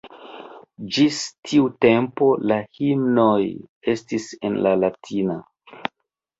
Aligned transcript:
Ĝis 0.95 1.19
tiu 1.49 1.67
tempo 1.87 2.31
la 2.53 2.59
himnoj 2.79 3.37
estis 3.95 4.29
en 4.51 4.59
la 4.69 4.75
latina. 4.83 5.41